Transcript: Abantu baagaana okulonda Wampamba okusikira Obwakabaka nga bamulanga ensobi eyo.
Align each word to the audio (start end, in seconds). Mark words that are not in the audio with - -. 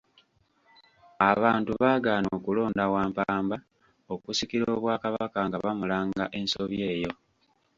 Abantu 1.31 1.71
baagaana 1.81 2.27
okulonda 2.37 2.83
Wampamba 2.93 3.57
okusikira 4.13 4.63
Obwakabaka 4.75 5.39
nga 5.47 5.57
bamulanga 5.63 6.23
ensobi 6.39 6.77
eyo. 6.93 7.11